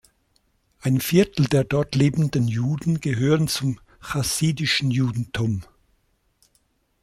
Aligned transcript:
Ein 0.79 0.99
Viertel 0.99 1.45
der 1.45 1.63
dort 1.63 1.93
lebenden 1.93 2.47
Juden 2.47 3.01
gehören 3.01 3.47
zum 3.47 3.79
chassidischen 3.99 4.89
Judentum. 4.89 5.61